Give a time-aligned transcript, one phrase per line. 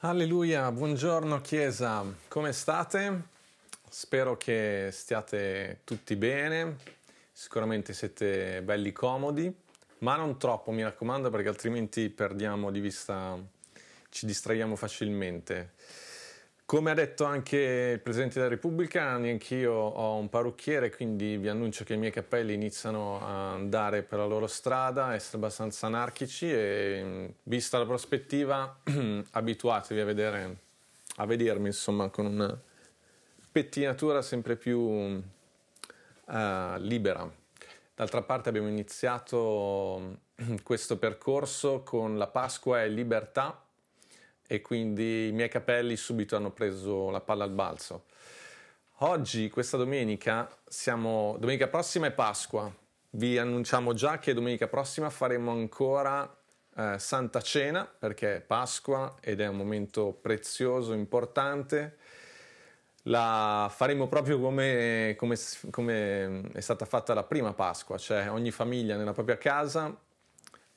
[0.00, 3.22] Alleluia, buongiorno Chiesa, come state?
[3.88, 6.76] Spero che stiate tutti bene,
[7.32, 9.50] sicuramente siete belli comodi,
[10.00, 13.38] ma non troppo mi raccomando perché altrimenti perdiamo di vista,
[14.10, 15.72] ci distraiamo facilmente.
[16.66, 21.84] Come ha detto anche il Presidente della Repubblica, neanch'io ho un parrucchiere, quindi vi annuncio
[21.84, 27.34] che i miei capelli iniziano a andare per la loro strada, essere abbastanza anarchici e
[27.44, 28.80] vista la prospettiva
[29.30, 30.56] abituatevi a, vedere,
[31.18, 32.60] a vedermi insomma con una
[33.52, 35.22] pettinatura sempre più uh,
[36.78, 37.32] libera.
[37.94, 40.18] D'altra parte abbiamo iniziato
[40.64, 43.65] questo percorso con la Pasqua e libertà
[44.46, 48.04] e quindi i miei capelli subito hanno preso la palla al balzo.
[49.00, 52.72] Oggi, questa domenica, siamo, domenica prossima è Pasqua.
[53.10, 56.34] Vi annunciamo già che domenica prossima faremo ancora
[56.74, 61.96] eh, Santa Cena perché è Pasqua ed è un momento prezioso, importante.
[63.02, 65.36] La faremo proprio come, come,
[65.70, 69.94] come è stata fatta la prima Pasqua, cioè ogni famiglia nella propria casa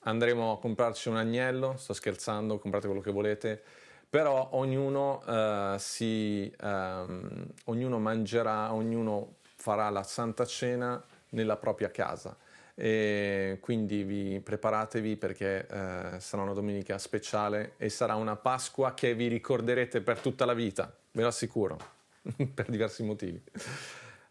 [0.01, 3.61] andremo a comprarci un agnello, sto scherzando, comprate quello che volete,
[4.09, 12.35] però ognuno, uh, si, um, ognuno mangerà, ognuno farà la Santa Cena nella propria casa.
[12.73, 19.13] E quindi vi preparatevi perché uh, sarà una domenica speciale e sarà una Pasqua che
[19.13, 21.77] vi ricorderete per tutta la vita, ve lo assicuro,
[22.53, 23.43] per diversi motivi.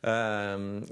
[0.00, 0.84] Um,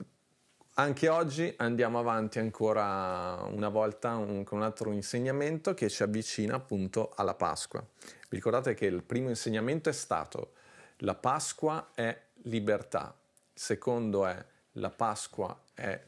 [0.78, 6.56] anche oggi andiamo avanti ancora una volta un, con un altro insegnamento che ci avvicina
[6.56, 7.84] appunto alla Pasqua.
[8.28, 10.52] Ricordate che il primo insegnamento è stato
[10.98, 13.14] la Pasqua è libertà,
[13.52, 15.98] il secondo è la Pasqua è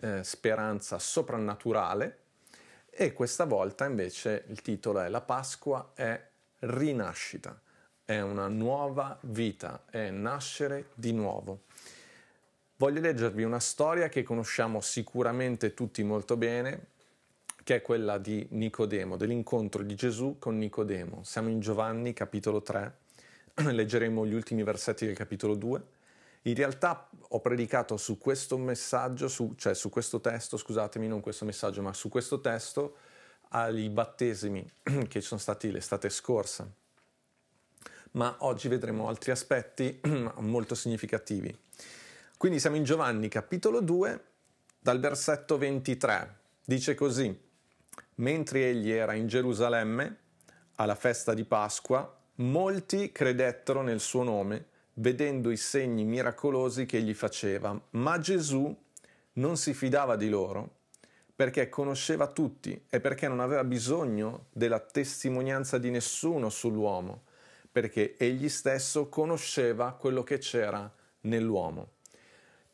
[0.00, 2.18] eh, speranza soprannaturale
[2.90, 6.22] e questa volta invece il titolo è La Pasqua è
[6.58, 7.58] rinascita,
[8.04, 11.62] è una nuova vita, è nascere di nuovo.
[12.80, 16.86] Voglio leggervi una storia che conosciamo sicuramente tutti molto bene,
[17.62, 21.22] che è quella di Nicodemo, dell'incontro di Gesù con Nicodemo.
[21.22, 22.96] Siamo in Giovanni capitolo 3,
[23.70, 25.82] leggeremo gli ultimi versetti del capitolo 2.
[26.44, 31.44] In realtà ho predicato su questo messaggio, su, cioè su questo testo, scusatemi, non questo
[31.44, 32.96] messaggio, ma su questo testo
[33.50, 34.66] ai battesimi
[35.06, 36.66] che sono stati l'estate scorsa.
[38.12, 40.00] Ma oggi vedremo altri aspetti
[40.40, 41.54] molto significativi.
[42.40, 44.24] Quindi siamo in Giovanni capitolo 2,
[44.78, 46.38] dal versetto 23.
[46.64, 47.38] Dice così,
[48.14, 50.16] mentre egli era in Gerusalemme,
[50.76, 57.12] alla festa di Pasqua, molti credettero nel suo nome, vedendo i segni miracolosi che egli
[57.12, 58.74] faceva, ma Gesù
[59.34, 60.76] non si fidava di loro
[61.36, 67.24] perché conosceva tutti e perché non aveva bisogno della testimonianza di nessuno sull'uomo,
[67.70, 70.90] perché egli stesso conosceva quello che c'era
[71.20, 71.98] nell'uomo.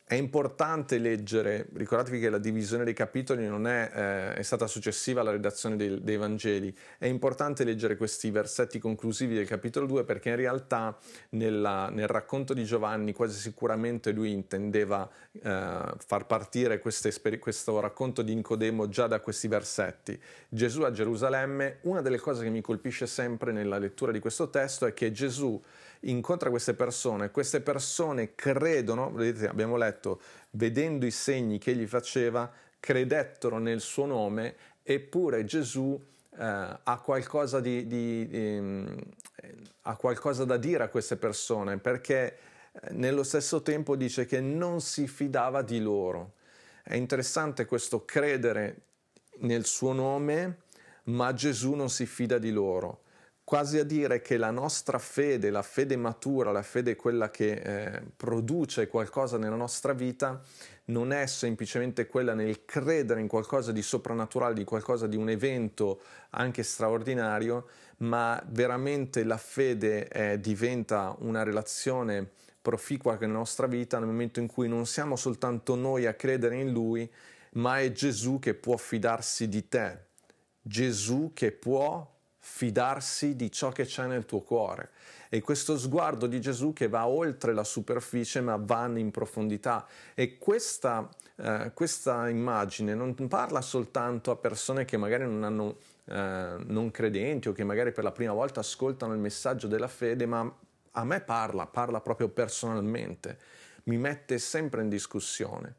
[0.09, 5.19] È importante leggere, ricordatevi che la divisione dei capitoli non è, eh, è stata successiva
[5.19, 10.29] alla redazione dei, dei, Vangeli, è importante leggere questi versetti conclusivi del capitolo 2 perché
[10.29, 10.97] in realtà
[11.31, 18.33] nella, nel racconto di Giovanni quasi sicuramente lui intendeva eh, far partire questo racconto di
[18.33, 20.17] Nicodemo già da questi versetti.
[20.47, 24.85] Gesù a Gerusalemme, una delle cose che mi colpisce sempre nella lettura di questo testo
[24.85, 25.61] è che Gesù
[26.01, 30.21] incontra queste persone, queste persone credono, vedete abbiamo letto,
[30.51, 35.99] vedendo i segni che egli faceva, credettero nel suo nome, eppure Gesù
[36.37, 36.43] eh,
[36.83, 42.37] ha, qualcosa di, di, di, eh, ha qualcosa da dire a queste persone, perché
[42.71, 46.33] eh, nello stesso tempo dice che non si fidava di loro.
[46.83, 48.81] È interessante questo credere
[49.39, 50.59] nel suo nome,
[51.05, 53.01] ma Gesù non si fida di loro
[53.47, 58.01] quasi a dire che la nostra fede, la fede matura, la fede quella che eh,
[58.17, 60.41] produce qualcosa nella nostra vita,
[60.87, 66.01] non è semplicemente quella nel credere in qualcosa di soprannaturale, di qualcosa di un evento
[66.31, 67.69] anche straordinario,
[67.99, 72.29] ma veramente la fede eh, diventa una relazione
[72.61, 76.73] proficua nella nostra vita nel momento in cui non siamo soltanto noi a credere in
[76.73, 77.09] Lui,
[77.51, 80.07] ma è Gesù che può fidarsi di te,
[80.61, 82.15] Gesù che può
[82.49, 84.91] fidarsi di ciò che c'è nel tuo cuore.
[85.29, 89.85] E questo sguardo di Gesù che va oltre la superficie ma va in profondità.
[90.15, 96.55] E questa, eh, questa immagine non parla soltanto a persone che magari non hanno eh,
[96.65, 100.49] non credenti o che magari per la prima volta ascoltano il messaggio della fede, ma
[100.91, 103.37] a me parla, parla proprio personalmente,
[103.83, 105.75] mi mette sempre in discussione.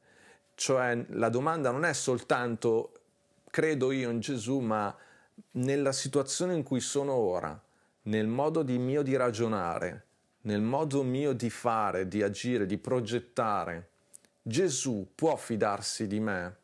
[0.55, 2.93] Cioè la domanda non è soltanto
[3.51, 4.95] credo io in Gesù, ma
[5.53, 7.61] nella situazione in cui sono ora,
[8.03, 10.05] nel modo di mio di ragionare,
[10.43, 13.91] nel modo mio di fare, di agire, di progettare,
[14.43, 16.57] Gesù può fidarsi di me.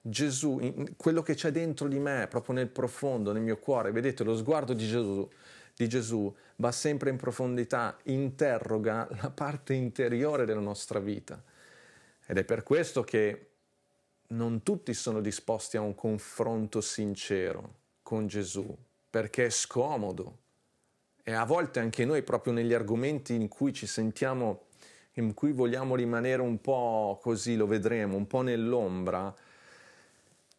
[0.00, 4.36] Gesù, quello che c'è dentro di me, proprio nel profondo, nel mio cuore, vedete lo
[4.36, 5.28] sguardo di Gesù,
[5.76, 11.42] di Gesù va sempre in profondità, interroga la parte interiore della nostra vita.
[12.26, 13.46] Ed è per questo che
[14.28, 18.74] non tutti sono disposti a un confronto sincero con Gesù,
[19.10, 20.38] perché è scomodo.
[21.22, 24.62] E a volte anche noi, proprio negli argomenti in cui ci sentiamo,
[25.16, 29.34] in cui vogliamo rimanere un po' così, lo vedremo, un po' nell'ombra,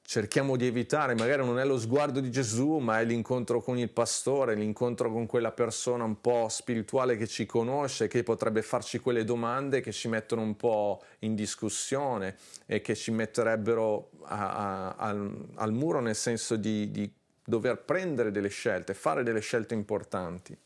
[0.03, 3.89] cerchiamo di evitare, magari non è lo sguardo di Gesù, ma è l'incontro con il
[3.89, 9.23] pastore, l'incontro con quella persona un po' spirituale che ci conosce, che potrebbe farci quelle
[9.23, 12.37] domande che ci mettono un po' in discussione
[12.67, 17.11] e che ci metterebbero a, a, al, al, muro nel senso di, di
[17.49, 20.57] dover prendere delle scelte, fare delle scelte importanti.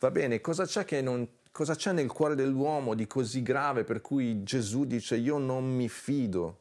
[0.00, 4.42] Va bene, cosa c'è, non, cosa c'è nel cuore dell'uomo di così grave per cui
[4.42, 6.58] Gesù dice io non mi fido?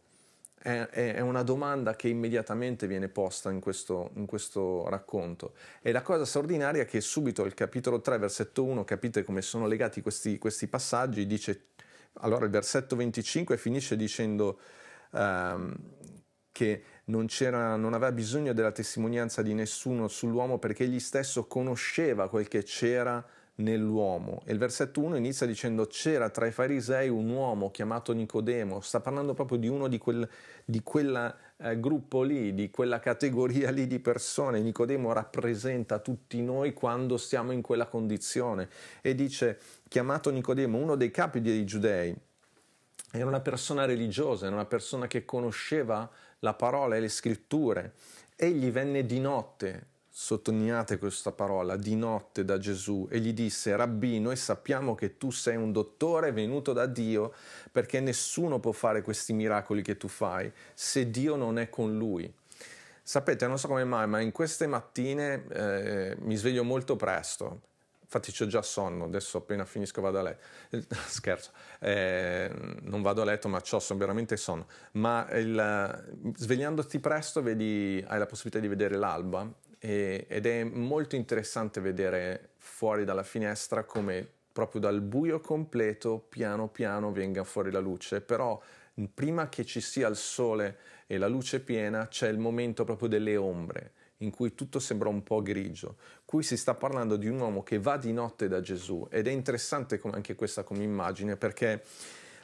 [0.61, 5.53] È, è, una domanda che immediatamente viene posta in questo, in questo, racconto.
[5.81, 9.65] E la cosa straordinaria è che subito il capitolo 3, versetto 1, capite come sono
[9.65, 11.69] legati questi, questi passaggi, dice,
[12.19, 14.59] allora il versetto 25 finisce dicendo
[15.13, 15.75] um,
[16.51, 22.47] che non, non aveva bisogno della testimonianza di nessuno sull'uomo perché egli stesso conosceva quel
[22.47, 23.23] che c'era
[23.55, 24.41] nell'uomo.
[24.45, 28.99] E il versetto 1 inizia dicendo c'era tra i farisei un uomo chiamato Nicodemo, sta
[28.99, 30.27] parlando proprio di uno di quel
[30.63, 34.61] di quel eh, gruppo lì, di quella categoria lì di persone.
[34.61, 38.69] Nicodemo rappresenta tutti noi quando stiamo in quella condizione
[39.01, 42.15] e dice chiamato Nicodemo, uno dei capi dei giudei.
[43.13, 46.09] Era una persona religiosa, era una persona che conosceva
[46.41, 47.93] la parola e le scritture.
[48.35, 54.19] Egli venne di notte sottolineate questa parola, di notte da Gesù e gli disse, Rabbi,
[54.19, 57.33] noi sappiamo che tu sei un dottore venuto da Dio
[57.71, 62.31] perché nessuno può fare questi miracoli che tu fai se Dio non è con lui.
[63.03, 67.61] Sapete, non so come mai, ma in queste mattine eh, mi sveglio molto presto.
[68.13, 70.95] Infatti ho già sonno, adesso appena finisco vado a letto.
[71.07, 74.67] Scherzo, eh, non vado a letto ma ho veramente sonno.
[74.93, 79.49] Ma il, svegliandoti presto vedi, hai la possibilità di vedere l'alba
[79.79, 86.67] e, ed è molto interessante vedere fuori dalla finestra come proprio dal buio completo piano
[86.67, 88.61] piano venga fuori la luce, però
[89.13, 93.37] prima che ci sia il sole e la luce piena c'è il momento proprio delle
[93.37, 95.97] ombre in cui tutto sembra un po' grigio.
[96.25, 99.31] Qui si sta parlando di un uomo che va di notte da Gesù ed è
[99.31, 101.83] interessante anche questa come immagine perché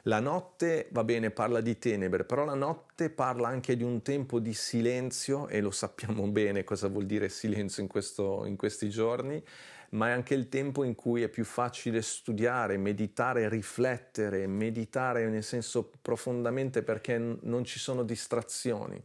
[0.02, 4.38] la notte, va bene, parla di tenebre, però la notte parla anche di un tempo
[4.38, 9.42] di silenzio e lo sappiamo bene cosa vuol dire silenzio in, questo, in questi giorni,
[9.90, 15.44] ma è anche il tempo in cui è più facile studiare, meditare, riflettere, meditare nel
[15.44, 19.02] senso profondamente perché non ci sono distrazioni.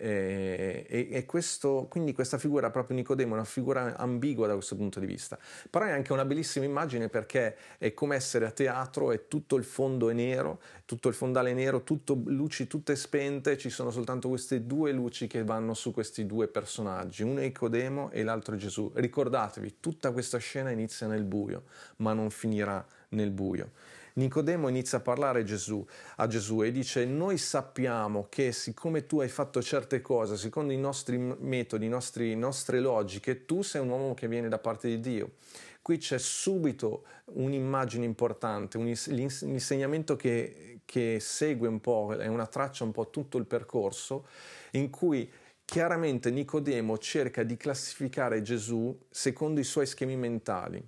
[0.00, 4.76] Eh, e, e, questo, quindi questa figura proprio Nicodemo è una figura ambigua da questo
[4.76, 9.10] punto di vista, però è anche una bellissima immagine perché è come essere a teatro
[9.10, 13.58] e tutto il fondo è nero, tutto il fondale è nero, tutto, luci tutte spente,
[13.58, 18.10] ci sono soltanto queste due luci che vanno su questi due personaggi, uno è Nicodemo
[18.10, 18.90] e l'altro è Gesù.
[18.94, 21.64] Ricordatevi, tutta questa scena inizia nel buio,
[21.96, 23.70] ma non finirà nel buio.
[24.18, 29.28] Nicodemo inizia a parlare Gesù, a Gesù e dice noi sappiamo che siccome tu hai
[29.28, 34.26] fatto certe cose, secondo i nostri metodi, le nostre logiche, tu sei un uomo che
[34.26, 35.34] viene da parte di Dio.
[35.80, 42.82] Qui c'è subito un'immagine importante, un insegnamento che, che segue un po', è una traccia
[42.82, 44.26] un po' tutto il percorso,
[44.72, 45.30] in cui
[45.64, 50.84] chiaramente Nicodemo cerca di classificare Gesù secondo i suoi schemi mentali.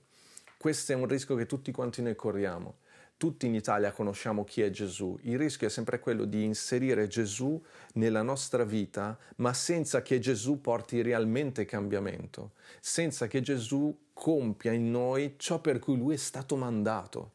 [0.59, 2.79] Questo è un rischio che tutti quanti noi corriamo
[3.21, 7.63] tutti in Italia conosciamo chi è Gesù, il rischio è sempre quello di inserire Gesù
[7.93, 14.91] nella nostra vita, ma senza che Gesù porti realmente cambiamento, senza che Gesù compia in
[14.91, 17.33] noi ciò per cui lui è stato mandato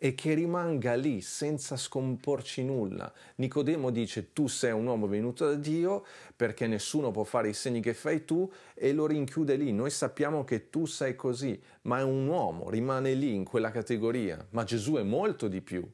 [0.00, 3.12] e che rimanga lì senza scomporci nulla.
[3.36, 6.04] Nicodemo dice tu sei un uomo venuto da Dio
[6.36, 9.72] perché nessuno può fare i segni che fai tu e lo rinchiude lì.
[9.72, 14.46] Noi sappiamo che tu sei così, ma è un uomo, rimane lì in quella categoria,
[14.50, 15.84] ma Gesù è molto di più.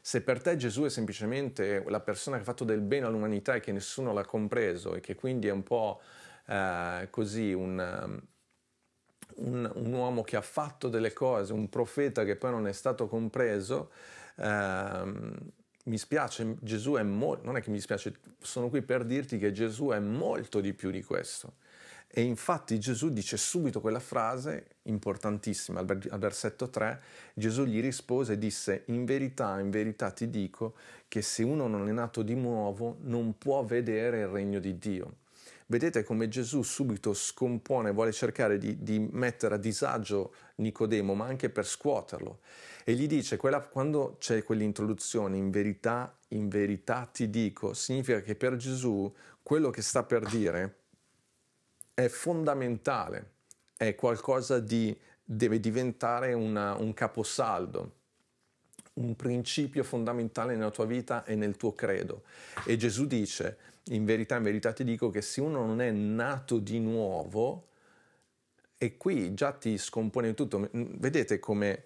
[0.00, 3.60] Se per te Gesù è semplicemente la persona che ha fatto del bene all'umanità e
[3.60, 6.00] che nessuno l'ha compreso e che quindi è un po'
[6.46, 8.20] eh, così un
[9.36, 13.06] un, un, uomo che ha fatto delle cose, un profeta che poi non è stato
[13.06, 13.90] compreso,
[14.36, 15.36] ehm,
[15.84, 19.52] mi spiace, Gesù è molto, non è che mi spiace, sono qui per dirti che
[19.52, 21.54] Gesù è molto di più di questo.
[22.16, 27.02] E infatti Gesù dice subito quella frase importantissima, al versetto 3,
[27.34, 30.74] Gesù gli rispose e disse, in verità, in verità ti dico
[31.08, 35.16] che se uno non è nato di nuovo non può vedere il regno di Dio.
[35.66, 41.48] Vedete come Gesù subito scompone, vuole cercare di, di mettere a disagio Nicodemo, ma anche
[41.48, 42.40] per scuoterlo.
[42.84, 48.34] E gli dice, quella, quando c'è quell'introduzione, in verità, in verità ti dico, significa che
[48.34, 50.80] per Gesù quello che sta per dire
[51.94, 53.32] è fondamentale,
[53.76, 57.92] è qualcosa di deve diventare una, un caposaldo,
[58.94, 62.24] un principio fondamentale nella tua vita e nel tuo credo.
[62.66, 63.56] E Gesù dice,
[63.88, 67.68] in verità, in verità ti dico che se uno non è nato di nuovo,
[68.76, 71.84] e qui già ti scompone tutto, vedete come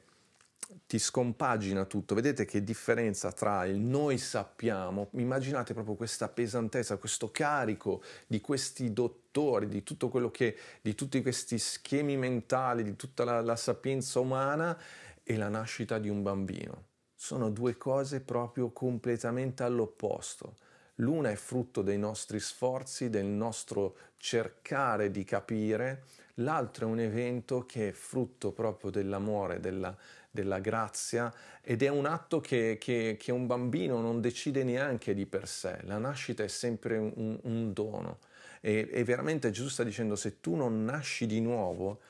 [0.86, 7.30] ti scompagina tutto, vedete che differenza tra il noi sappiamo, immaginate proprio questa pesantezza, questo
[7.30, 13.24] carico di questi dottori, di tutto quello che, di tutti questi schemi mentali, di tutta
[13.24, 14.78] la, la sapienza umana
[15.22, 16.84] e la nascita di un bambino.
[17.14, 20.56] Sono due cose proprio completamente all'opposto.
[21.00, 27.64] L'una è frutto dei nostri sforzi, del nostro cercare di capire, l'altro è un evento
[27.66, 29.96] che è frutto proprio dell'amore, della,
[30.30, 35.26] della grazia ed è un atto che, che, che, un bambino non decide neanche di
[35.26, 38.18] per sé, la nascita è sempre un, un dono.
[38.60, 42.00] E, e, veramente Gesù sta dicendo se tu non nasci di nuovo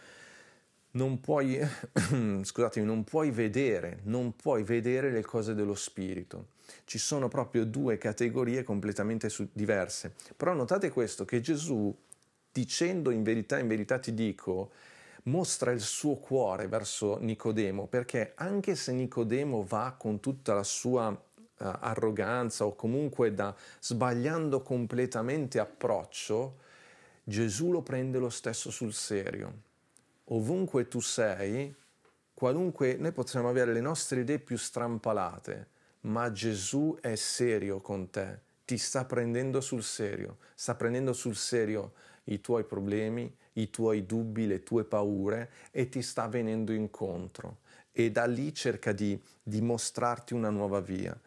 [0.93, 1.61] non puoi,
[2.43, 6.57] scusatemi, non puoi vedere, non puoi vedere le cose dello Spirito.
[6.85, 10.15] Ci sono proprio due categorie completamente diverse.
[10.37, 11.95] Però notate questo, che Gesù,
[12.53, 14.71] dicendo in verità, in verità ti dico,
[15.25, 21.09] mostra il suo cuore verso Nicodemo, perché anche se Nicodemo va con tutta la sua
[21.09, 21.17] uh,
[21.57, 26.67] arroganza o comunque da sbagliando completamente approccio,
[27.23, 29.67] Gesù lo prende lo stesso sul serio.
[30.31, 31.75] Ovunque tu sei,
[32.33, 35.69] qualunque noi possiamo avere le nostre idee più strampalate,
[36.03, 41.95] ma Gesù è serio con te, ti sta prendendo sul serio, sta prendendo sul serio
[42.25, 47.61] i tuoi problemi, i tuoi dubbi, le tue paure e ti sta venendo incontro
[47.93, 51.19] e da lì cerca di, di mostrarti una nuova via.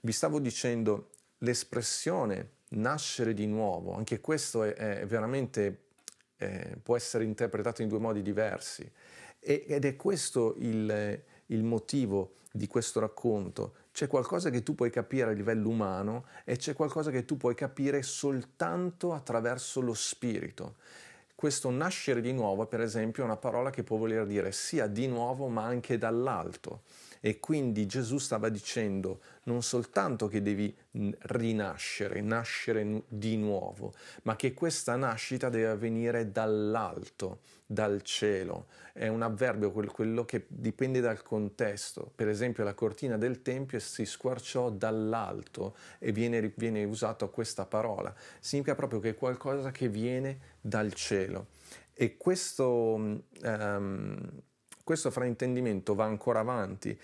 [0.00, 5.84] Vi stavo dicendo l'espressione nascere di nuovo, anche questo è, è veramente,
[6.36, 8.90] eh, può essere interpretato in due modi diversi
[9.38, 13.74] e, ed è questo il, il motivo di questo racconto.
[13.92, 17.54] C'è qualcosa che tu puoi capire a livello umano e c'è qualcosa che tu puoi
[17.54, 20.76] capire soltanto attraverso lo spirito.
[21.34, 25.06] Questo nascere di nuovo, per esempio, è una parola che può voler dire sia di
[25.06, 26.82] nuovo ma anche dall'alto.
[27.20, 34.54] E quindi Gesù stava dicendo non soltanto che devi rinascere, nascere di nuovo, ma che
[34.54, 38.68] questa nascita deve avvenire dall'alto, dal cielo.
[38.94, 42.10] È un avverbio quello che dipende dal contesto.
[42.14, 48.14] Per esempio la cortina del Tempio si squarciò dall'alto e viene, viene usato questa parola.
[48.40, 51.48] Significa proprio che è qualcosa che viene dal cielo.
[51.92, 53.22] E questo...
[53.42, 54.42] Um,
[54.90, 56.98] questo fraintendimento va ancora avanti.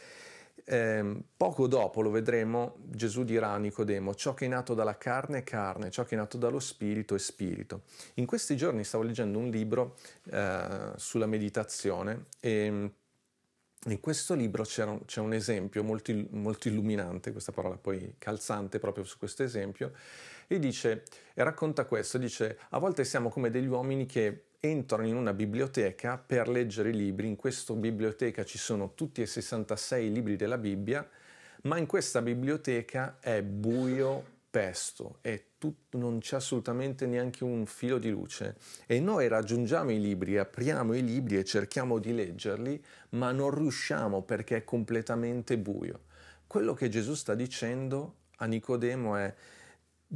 [0.65, 5.39] Eh, poco dopo lo vedremo, Gesù dirà a Nicodemo, ciò che è nato dalla carne
[5.39, 7.83] è carne, ciò che è nato dallo spirito è spirito.
[8.15, 9.99] In questi giorni stavo leggendo un libro
[10.33, 12.91] eh, sulla meditazione e
[13.85, 18.81] in questo libro c'è un, c'è un esempio molto, molto, illuminante, questa parola poi calzante
[18.81, 19.93] proprio su questo esempio,
[20.49, 25.17] e dice, e racconta questo, dice, a volte siamo come degli uomini che entrano in
[25.17, 27.29] una biblioteca per leggere i libri.
[27.29, 31.09] In questa biblioteca ci sono tutti e 66 libri della Bibbia,
[31.63, 37.99] ma in questa biblioteca è buio pesto e tutto, non c'è assolutamente neanche un filo
[37.99, 38.57] di luce.
[38.87, 44.23] E noi raggiungiamo i libri, apriamo i libri e cerchiamo di leggerli, ma non riusciamo
[44.23, 46.05] perché è completamente buio.
[46.47, 49.35] Quello che Gesù sta dicendo a Nicodemo è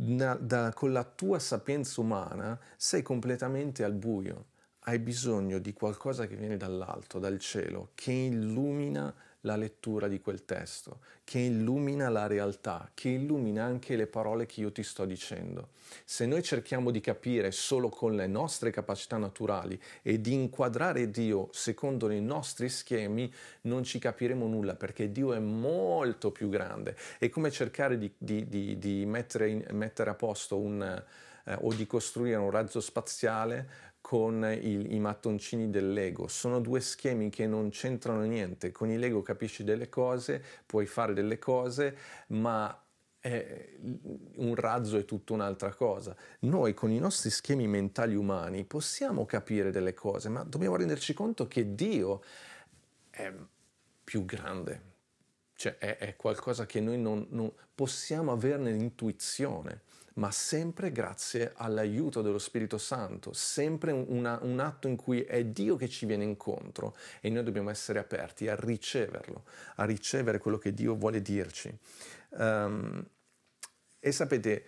[0.03, 4.47] da, da, con la tua sapienza umana sei completamente al buio,
[4.85, 10.45] hai bisogno di qualcosa che viene dall'alto, dal cielo, che illumina la lettura di quel
[10.45, 15.69] testo, che illumina la realtà, che illumina anche le parole che io ti sto dicendo.
[16.05, 21.49] Se noi cerchiamo di capire solo con le nostre capacità naturali e di inquadrare Dio
[21.53, 23.33] secondo i nostri schemi,
[23.63, 26.97] non ci capiremo nulla perché Dio è molto più grande.
[27.19, 31.05] È come cercare di, di, di, di mettere, in, mettere, a posto un,
[31.45, 36.27] eh, o di costruire un razzo spaziale con i, i, mattoncini del Lego.
[36.29, 38.73] Sono due schemi che non c'entrano niente.
[38.73, 41.97] Con i Lego capisci delle cose, puoi fare delle cose,
[42.29, 42.83] ma
[43.21, 43.77] è,
[44.37, 46.17] un razzo è tutta un'altra cosa.
[46.41, 51.47] Noi con i nostri schemi mentali umani possiamo capire delle cose, ma dobbiamo renderci conto
[51.47, 52.23] che Dio
[53.11, 53.33] è
[54.03, 54.83] più grande,
[55.55, 59.83] cioè è, è qualcosa che noi non, non possiamo averne l'intuizione
[60.15, 65.77] ma sempre grazie all'aiuto dello Spirito Santo, sempre una, un atto in cui è Dio
[65.77, 69.45] che ci viene incontro e noi dobbiamo essere aperti a riceverlo,
[69.77, 71.77] a ricevere quello che Dio vuole dirci.
[72.31, 73.05] Um,
[73.99, 74.65] e sapete,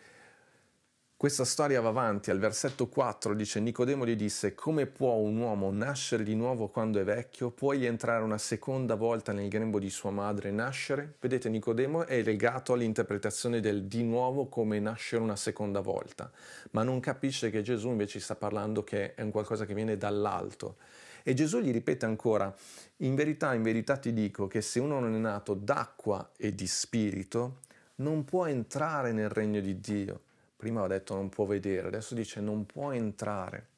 [1.22, 5.70] questa storia va avanti, al versetto 4 dice Nicodemo gli disse come può un uomo
[5.70, 7.52] nascere di nuovo quando è vecchio?
[7.52, 11.14] Puoi entrare una seconda volta nel grembo di sua madre e nascere?
[11.20, 16.28] Vedete, Nicodemo è legato all'interpretazione del di nuovo come nascere una seconda volta,
[16.72, 20.78] ma non capisce che Gesù invece sta parlando che è un qualcosa che viene dall'alto.
[21.22, 22.52] E Gesù gli ripete ancora,
[22.96, 26.66] in verità, in verità ti dico che se uno non è nato d'acqua e di
[26.66, 27.58] spirito,
[27.96, 30.22] non può entrare nel regno di Dio.
[30.62, 33.70] Prima ho detto non può vedere, adesso dice non può entrare.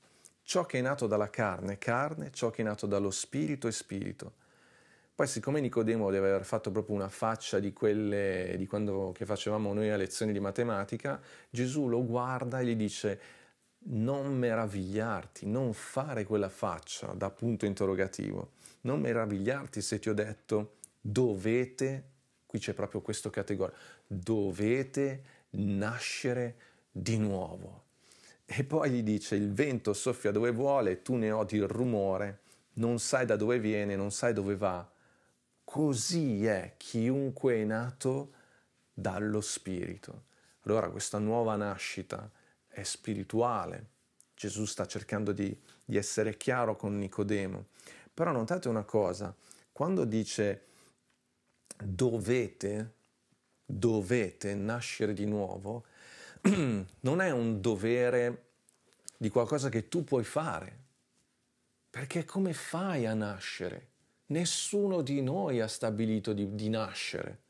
[0.43, 3.73] Ciò che è nato dalla carne è carne, ciò che è nato dallo spirito è
[3.73, 4.35] spirito.
[5.15, 9.73] Poi siccome Nicodemo deve aver fatto proprio una faccia di quelle di quando che facevamo
[9.73, 13.21] noi a lezioni di matematica, Gesù lo guarda e gli dice
[13.85, 18.51] non meravigliarti, non fare quella faccia da punto interrogativo,
[18.83, 22.05] non meravigliarti se ti ho detto dovete,
[22.45, 23.75] qui c'è proprio questo categoria,
[24.07, 25.23] dovete
[25.53, 27.83] nascere di nuovo.
[28.45, 32.43] E poi gli dice, il vento soffia dove vuole, tu ne odi il rumore,
[32.75, 34.89] non sai da dove viene, non sai dove va.
[35.65, 38.33] Così è chiunque è nato
[38.93, 40.27] dallo Spirito.
[40.63, 42.31] Allora questa nuova nascita
[42.69, 43.89] è spirituale.
[44.35, 47.67] Gesù sta cercando di, di essere chiaro con Nicodemo.
[48.13, 49.35] Però notate una cosa,
[49.73, 50.67] quando dice
[51.77, 52.93] dovete,
[53.65, 55.87] dovete nascere di nuovo,
[57.01, 58.43] non è un dovere
[59.17, 60.83] di qualcosa che tu puoi fare.
[61.89, 63.89] Perché come fai a nascere?
[64.27, 67.43] Nessuno di noi ha stabilito di, di nascere.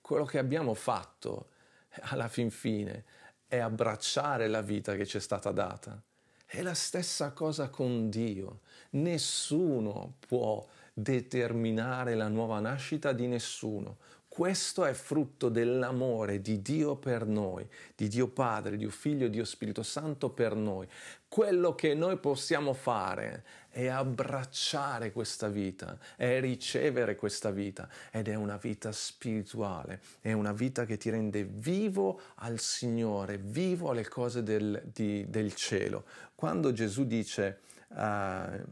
[0.00, 1.50] Quello che abbiamo fatto,
[2.10, 3.04] alla fin fine,
[3.46, 6.02] è abbracciare la vita che ci è stata data.
[6.44, 8.60] È la stessa cosa con Dio.
[8.90, 13.98] Nessuno può determinare la nuova nascita di nessuno.
[14.36, 19.82] Questo è frutto dell'amore di Dio per noi, di Dio Padre, Dio Figlio, Dio Spirito
[19.82, 20.86] Santo per noi.
[21.26, 28.34] Quello che noi possiamo fare è abbracciare questa vita, è ricevere questa vita ed è
[28.34, 34.42] una vita spirituale, è una vita che ti rende vivo al Signore, vivo alle cose
[34.42, 36.04] del, di, del cielo.
[36.34, 38.62] Quando Gesù dice uh,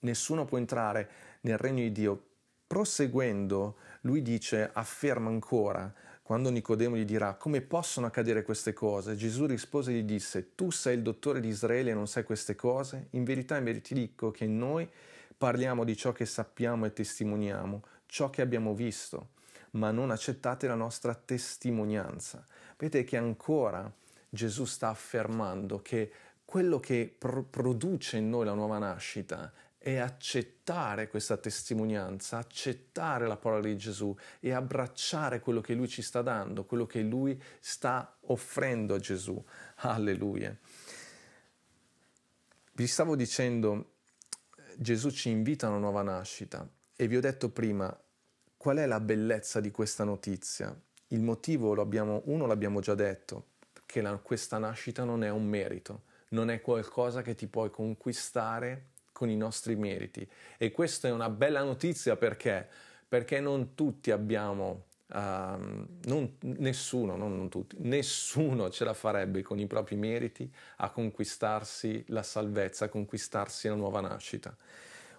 [0.00, 1.08] nessuno può entrare
[1.40, 2.26] nel regno di Dio,
[2.66, 9.46] proseguendo lui dice, afferma ancora, quando Nicodemo gli dirà come possono accadere queste cose, Gesù
[9.46, 13.08] rispose e gli disse, tu sei il dottore di Israele e non sai queste cose?
[13.10, 14.88] In verità, in verità ti dico che noi
[15.36, 19.30] parliamo di ciò che sappiamo e testimoniamo, ciò che abbiamo visto,
[19.72, 22.44] ma non accettate la nostra testimonianza.
[22.76, 23.92] Vedete che ancora
[24.28, 26.12] Gesù sta affermando che
[26.44, 33.36] quello che pro- produce in noi la nuova nascita è accettare questa testimonianza, accettare la
[33.36, 38.16] parola di Gesù e abbracciare quello che Lui ci sta dando, quello che Lui sta
[38.26, 39.44] offrendo a Gesù.
[39.78, 40.56] Alleluia.
[42.74, 43.94] Vi stavo dicendo,
[44.76, 47.94] Gesù ci invita a una nuova nascita e vi ho detto prima
[48.56, 50.74] qual è la bellezza di questa notizia.
[51.08, 53.48] Il motivo, lo abbiamo, uno l'abbiamo già detto,
[53.84, 58.91] che la, questa nascita non è un merito, non è qualcosa che ti puoi conquistare
[59.22, 60.28] con i nostri meriti.
[60.58, 62.68] E questa è una bella notizia perché?
[63.06, 69.60] Perché non tutti abbiamo, uh, non, nessuno, non, non tutti, nessuno ce la farebbe con
[69.60, 74.56] i propri meriti a conquistarsi la salvezza, a conquistarsi la nuova nascita.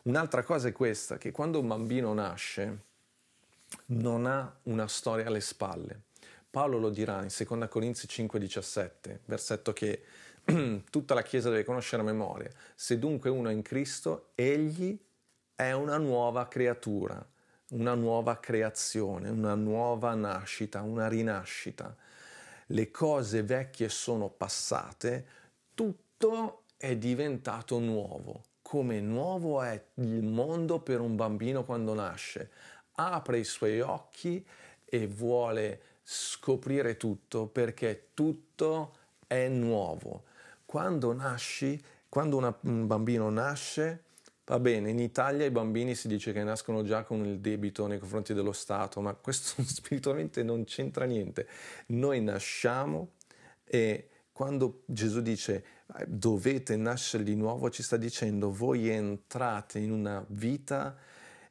[0.01, 2.79] Un'altra cosa è questa, che quando un bambino nasce
[3.85, 6.01] non ha una storia alle spalle.
[6.51, 10.03] Paolo lo dirà in 2 Corinzi 5,17, versetto che
[10.89, 12.49] tutta la Chiesa deve conoscere a memoria.
[12.75, 14.97] Se dunque uno è in Cristo, egli
[15.55, 17.25] è una nuova creatura,
[17.69, 21.95] una nuova creazione, una nuova nascita, una rinascita.
[22.67, 25.25] Le cose vecchie sono passate,
[25.73, 28.43] tutto è diventato nuovo.
[28.61, 32.49] Come nuovo è il mondo per un bambino quando nasce.
[32.95, 34.45] Apre i suoi occhi
[34.85, 40.31] e vuole scoprire tutto perché tutto è nuovo
[40.73, 44.05] quando nasci, quando una, un bambino nasce,
[44.45, 47.97] Va bene, in Italia i bambini si dice che nascono già con il debito nei
[47.97, 51.47] confronti dello Stato, ma questo spiritualmente non c'entra niente.
[51.87, 53.11] Noi nasciamo
[53.63, 55.63] e quando Gesù dice
[55.95, 60.97] eh, dovete nascere di nuovo, ci sta dicendo voi entrate in una vita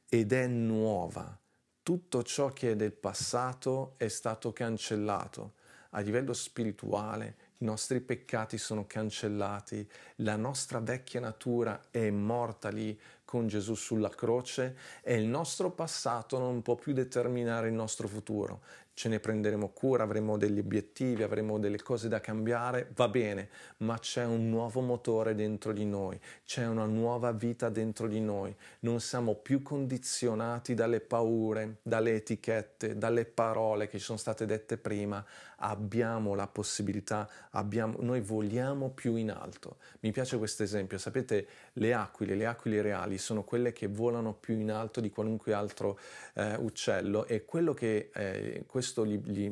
[0.07, 1.41] ed è nuova.
[1.83, 5.55] Tutto ciò che è del passato è stato cancellato
[5.91, 12.99] a livello spirituale, i nostri peccati sono cancellati, la nostra vecchia natura è morta lì
[13.25, 18.63] con Gesù sulla croce e il nostro passato non può più determinare il nostro futuro
[18.95, 23.99] ce ne prenderemo cura, avremo degli obiettivi, avremo delle cose da cambiare, va bene, ma
[23.99, 29.01] c'è un nuovo motore dentro di noi, c'è una nuova vita dentro di noi, non
[29.01, 35.25] siamo più condizionati dalle paure, dalle etichette, dalle parole che ci sono state dette prima,
[35.63, 39.77] abbiamo la possibilità, abbiamo, noi vogliamo più in alto.
[40.01, 44.59] Mi piace questo esempio, sapete le aquile, le aquile reali sono quelle che volano più
[44.59, 45.99] in alto di qualunque altro
[46.35, 49.45] eh, uccello e quello che eh, questo, gli, gli,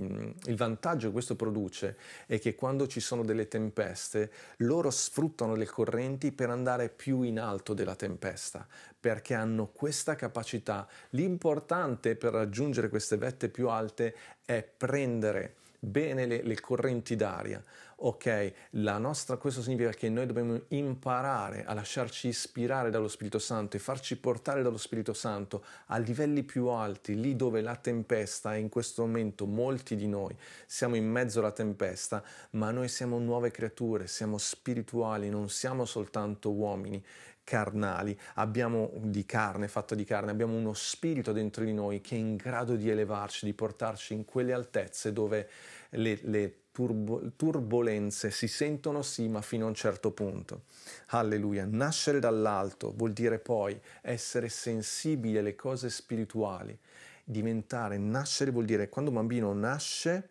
[0.46, 5.66] il vantaggio che questo produce è che quando ci sono delle tempeste loro sfruttano le
[5.66, 8.66] correnti per andare più in alto della tempesta
[8.98, 10.88] perché hanno questa capacità.
[11.10, 14.14] L'importante per raggiungere queste vette più alte
[14.44, 17.62] è prendere bene le, le correnti d'aria.
[18.02, 23.78] Ok, nostra, questo significa che noi dobbiamo imparare a lasciarci ispirare dallo Spirito Santo e
[23.78, 28.70] farci portare dallo Spirito Santo a livelli più alti, lì dove la tempesta è in
[28.70, 30.34] questo momento molti di noi
[30.64, 36.50] siamo in mezzo alla tempesta, ma noi siamo nuove creature, siamo spirituali, non siamo soltanto
[36.52, 37.04] uomini
[37.44, 42.18] carnali, abbiamo di carne, fatto di carne, abbiamo uno spirito dentro di noi che è
[42.18, 45.48] in grado di elevarci, di portarci in quelle altezze dove
[45.90, 50.64] le, le turbo, turbolenze si sentono sì, ma fino a un certo punto.
[51.08, 51.66] Alleluia.
[51.66, 56.78] Nascere dall'alto vuol dire poi essere sensibili alle cose spirituali.
[57.24, 60.28] Diventare, nascere vuol dire quando un bambino nasce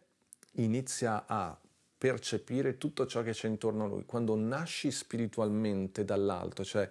[0.53, 1.57] inizia a
[1.97, 4.05] percepire tutto ciò che c'è intorno a lui.
[4.05, 6.89] Quando nasci spiritualmente dall'alto, cioè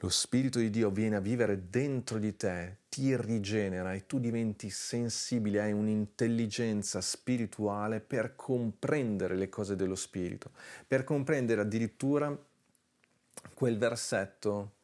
[0.00, 4.68] lo Spirito di Dio viene a vivere dentro di te, ti rigenera e tu diventi
[4.68, 10.50] sensibile, hai un'intelligenza spirituale per comprendere le cose dello Spirito,
[10.86, 12.36] per comprendere addirittura
[13.54, 14.74] quel versetto,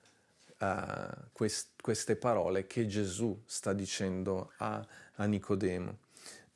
[0.59, 5.99] uh, quest- queste parole che Gesù sta dicendo a, a Nicodemo.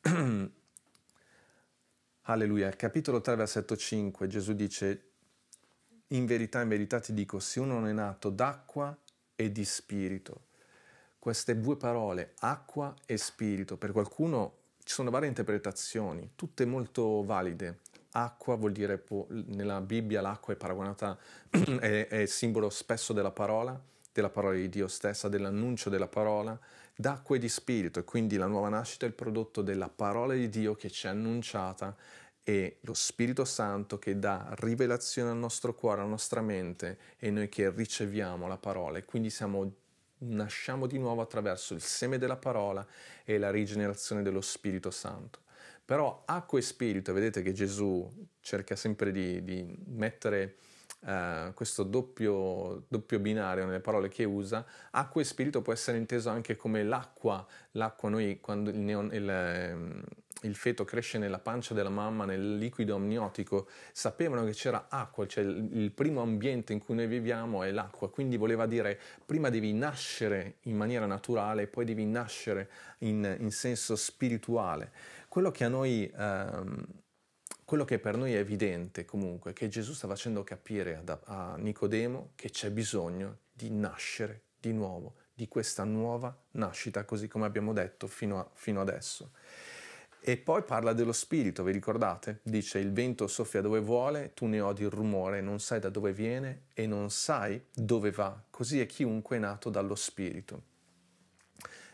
[2.29, 2.71] Alleluia.
[2.71, 5.06] Capitolo 3, versetto 5, Gesù dice,
[6.09, 8.97] in verità, in verità ti dico, se uno non è nato d'acqua
[9.35, 10.45] e di spirito,
[11.19, 17.81] queste due parole, acqua e spirito, per qualcuno ci sono varie interpretazioni, tutte molto valide.
[18.13, 19.03] Acqua vuol dire,
[19.47, 21.19] nella Bibbia l'acqua è paragonata,
[21.51, 23.79] è, è simbolo spesso della parola,
[24.13, 26.57] della parola di Dio stessa, dell'annuncio della parola,
[26.95, 30.49] d'acqua e di spirito, e quindi la nuova nascita è il prodotto della parola di
[30.49, 31.97] Dio che ci è annunciata
[32.49, 37.49] e lo Spirito Santo che dà rivelazione al nostro cuore, alla nostra mente e noi
[37.49, 39.69] che riceviamo la parola e quindi siamo,
[40.19, 42.87] nasciamo di nuovo attraverso il seme della parola
[43.25, 45.41] e la rigenerazione dello Spirito Santo.
[45.85, 50.55] Però acqua e spirito, vedete che Gesù cerca sempre di, di mettere
[51.07, 56.31] Uh, questo doppio, doppio, binario nelle parole che usa, acqua e spirito può essere inteso
[56.31, 57.47] anche come l'acqua.
[57.73, 60.03] L'acqua, noi quando il, neon, il, ehm,
[60.43, 65.45] il, feto cresce nella pancia della mamma, nel liquido amniotico, sapevano che c'era acqua, cioè
[65.45, 69.73] il, il primo ambiente in cui noi viviamo è l'acqua, quindi voleva dire prima devi
[69.73, 74.91] nascere in maniera naturale poi devi nascere in, in senso spirituale.
[75.29, 76.13] Quello che a noi...
[76.17, 76.85] Um,
[77.67, 81.57] quello che per noi è evidente comunque è che Gesù sta facendo capire a, a
[81.57, 87.73] Nicodemo che c'è bisogno di nascere di nuovo, di questa nuova nascita, così come abbiamo
[87.73, 89.33] detto fino, a, fino adesso.
[90.21, 92.39] E poi parla dello spirito, vi ricordate?
[92.45, 96.13] Dice il vento soffia dove vuole, tu ne odi il rumore, non sai da dove
[96.13, 98.45] viene e non sai dove va.
[98.49, 100.63] Così è chiunque è nato dallo spirito.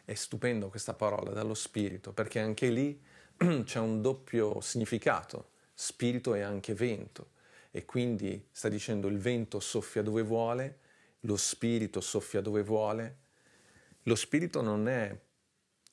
[0.04, 3.02] È stupendo questa parola, dallo spirito, perché anche lì
[3.64, 5.51] c'è un doppio significato
[5.82, 7.30] spirito è anche vento
[7.72, 10.78] e quindi sta dicendo il vento soffia dove vuole,
[11.20, 13.16] lo spirito soffia dove vuole.
[14.04, 15.18] Lo spirito non è,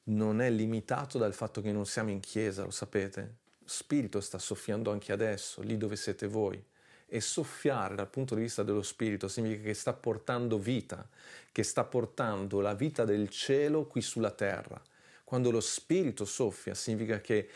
[0.03, 3.37] non è limitato dal fatto che non siamo in chiesa, lo sapete.
[3.57, 6.63] Lo spirito sta soffiando anche adesso, lì dove siete voi.
[7.07, 11.07] E soffiare dal punto di vista dello spirito significa che sta portando vita,
[11.51, 14.79] che sta portando la vita del cielo qui sulla terra.
[15.23, 17.49] Quando lo spirito soffia significa che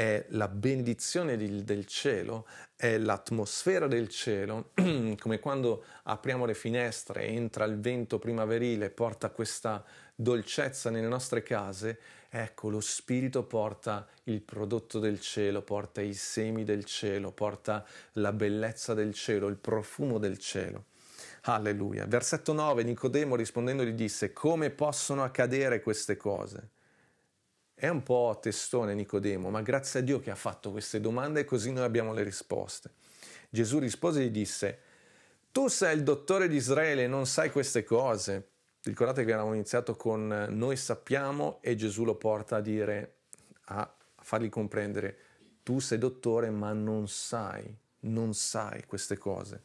[0.00, 4.70] è la benedizione di, del cielo, è l'atmosfera del cielo,
[5.20, 9.84] come quando apriamo le finestre, entra il vento primaverile, porta questa
[10.14, 11.98] dolcezza nelle nostre case,
[12.30, 18.32] ecco lo Spirito porta il prodotto del cielo, porta i semi del cielo, porta la
[18.32, 20.86] bellezza del cielo, il profumo del cielo.
[21.42, 22.06] Alleluia.
[22.06, 26.70] Versetto 9, Nicodemo rispondendo gli disse, come possono accadere queste cose?
[27.80, 31.44] È un po' testone Nicodemo, ma grazie a Dio che ha fatto queste domande e
[31.44, 32.90] così noi abbiamo le risposte.
[33.48, 34.80] Gesù rispose e gli disse,
[35.50, 38.48] tu sei il dottore di Israele e non sai queste cose.
[38.82, 43.14] Ricordate che avevamo iniziato con noi sappiamo e Gesù lo porta a dire,
[43.68, 45.16] a fargli comprendere,
[45.62, 49.62] tu sei dottore ma non sai, non sai queste cose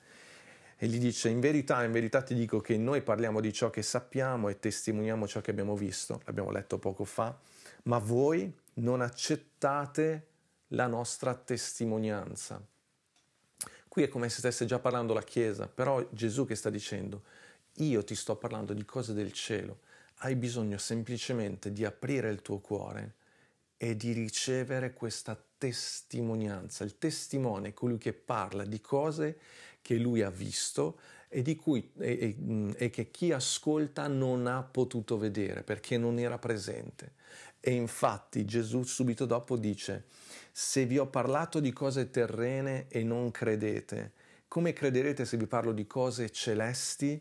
[0.78, 3.82] e gli dice in verità, in verità ti dico che noi parliamo di ciò che
[3.82, 7.38] sappiamo e testimoniamo ciò che abbiamo visto, l'abbiamo letto poco fa,
[7.86, 10.28] ma voi non accettate
[10.70, 12.64] la nostra testimonianza.
[13.88, 17.24] Qui è come se stesse già parlando la Chiesa, però Gesù che sta dicendo,
[17.76, 19.80] io ti sto parlando di cose del cielo,
[20.20, 23.16] hai bisogno semplicemente di aprire il tuo cuore
[23.78, 26.84] e di ricevere questa testimonianza.
[26.84, 29.40] Il testimone è colui che parla di cose
[29.82, 35.18] che lui ha visto e, cui, e, e, e che chi ascolta non ha potuto
[35.18, 37.14] vedere perché non era presente.
[37.68, 40.04] E infatti Gesù subito dopo dice,
[40.52, 44.12] se vi ho parlato di cose terrene e non credete,
[44.48, 47.20] come crederete se vi parlo di cose celesti?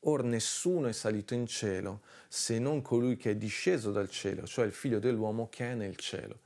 [0.00, 4.66] Or nessuno è salito in cielo se non colui che è disceso dal cielo, cioè
[4.66, 6.40] il figlio dell'uomo che è nel cielo.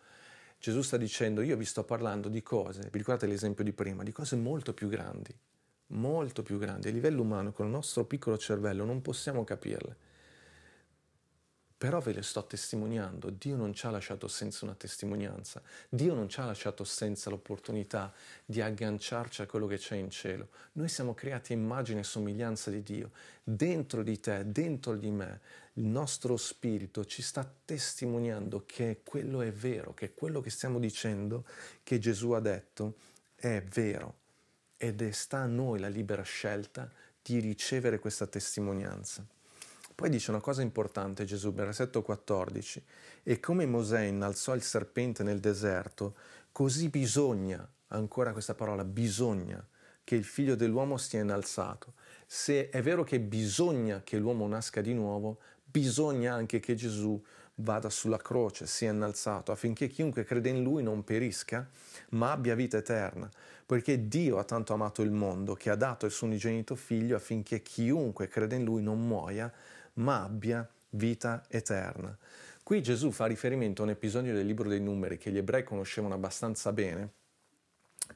[0.60, 4.12] Gesù sta dicendo, io vi sto parlando di cose, vi ricordate l'esempio di prima, di
[4.12, 5.36] cose molto più grandi,
[5.88, 6.86] molto più grandi.
[6.86, 9.96] A livello umano, con il nostro piccolo cervello, non possiamo capirle.
[11.80, 16.28] Però ve le sto testimoniando, Dio non ci ha lasciato senza una testimonianza, Dio non
[16.28, 18.12] ci ha lasciato senza l'opportunità
[18.44, 20.48] di agganciarci a quello che c'è in cielo.
[20.72, 23.12] Noi siamo creati immagine e somiglianza di Dio.
[23.42, 25.40] Dentro di te, dentro di me,
[25.74, 31.46] il nostro spirito ci sta testimoniando che quello è vero, che quello che stiamo dicendo,
[31.82, 32.96] che Gesù ha detto,
[33.34, 34.16] è vero
[34.76, 39.26] ed è sta a noi la libera scelta di ricevere questa testimonianza.
[40.00, 42.82] Poi dice una cosa importante Gesù, versetto 14,
[43.22, 46.16] e come Mosè innalzò il serpente nel deserto,
[46.52, 49.62] così bisogna, ancora questa parola, bisogna
[50.02, 51.92] che il figlio dell'uomo sia innalzato.
[52.26, 57.22] Se è vero che bisogna che l'uomo nasca di nuovo, bisogna anche che Gesù
[57.56, 61.68] vada sulla croce, sia innalzato, affinché chiunque crede in lui non perisca,
[62.12, 63.28] ma abbia vita eterna,
[63.66, 67.60] poiché Dio ha tanto amato il mondo che ha dato il suo unigenito figlio affinché
[67.60, 69.52] chiunque crede in lui non muoia,
[70.00, 72.16] ma abbia vita eterna.
[72.62, 76.14] Qui Gesù fa riferimento a un episodio del libro dei numeri che gli ebrei conoscevano
[76.14, 77.10] abbastanza bene,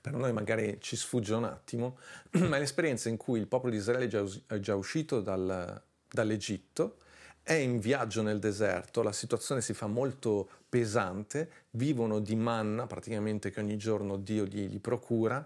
[0.01, 1.99] per noi magari ci sfugge un attimo,
[2.33, 5.83] ma è l'esperienza in cui il popolo di Israele è già, è già uscito dal,
[6.09, 6.99] dall'Egitto,
[7.43, 13.51] è in viaggio nel deserto, la situazione si fa molto pesante, vivono di manna praticamente
[13.51, 15.45] che ogni giorno Dio gli, gli procura,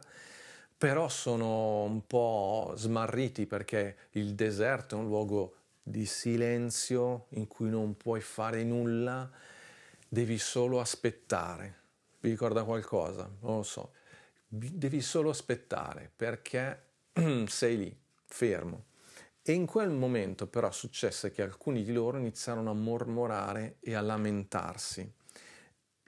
[0.77, 5.55] però sono un po' smarriti perché il deserto è un luogo
[5.91, 9.31] di silenzio in cui non puoi fare nulla,
[10.09, 11.77] devi solo aspettare.
[12.21, 13.31] Vi ricorda qualcosa?
[13.41, 13.93] Non lo so.
[14.47, 16.83] Devi solo aspettare perché
[17.47, 18.85] sei lì, fermo.
[19.43, 24.01] E in quel momento però successe che alcuni di loro iniziarono a mormorare e a
[24.01, 25.11] lamentarsi.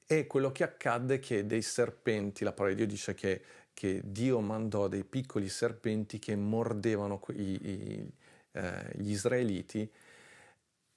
[0.07, 4.01] E quello che accadde è che dei serpenti, la parola di Dio dice che, che
[4.05, 8.13] Dio mandò dei piccoli serpenti che mordevano i, i,
[8.53, 9.91] eh, gli israeliti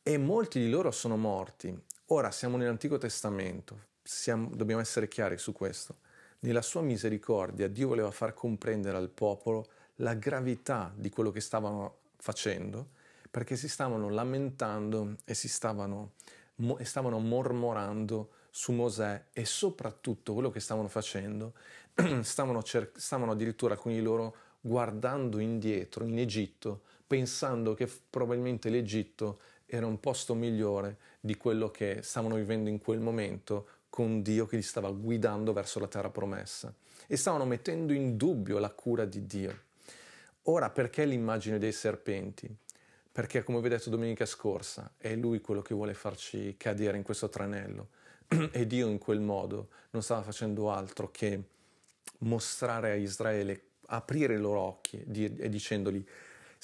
[0.02, 1.78] e molti di loro sono morti.
[2.08, 5.98] Ora siamo nell'Antico Testamento, siamo, dobbiamo essere chiari su questo.
[6.40, 12.00] Nella sua misericordia Dio voleva far comprendere al popolo la gravità di quello che stavano
[12.18, 13.02] facendo
[13.34, 16.12] perché si stavano lamentando e si stavano,
[16.78, 21.56] e stavano mormorando su Mosè e soprattutto quello che stavano facendo,
[22.22, 29.40] stavano, cer- stavano addirittura alcuni di loro guardando indietro in Egitto, pensando che probabilmente l'Egitto
[29.68, 34.56] era un posto migliore di quello che stavano vivendo in quel momento con Dio che
[34.56, 36.74] li stava guidando verso la terra promessa
[37.06, 39.56] e stavano mettendo in dubbio la cura di Dio.
[40.46, 42.50] Ora, perché l'immagine dei serpenti?
[43.12, 47.04] Perché, come vi ho detto domenica scorsa, è lui quello che vuole farci cadere in
[47.04, 47.90] questo tranello.
[48.52, 51.44] e Dio in quel modo non stava facendo altro che
[52.20, 56.04] mostrare a Israele, aprire i loro occhi e dicendogli,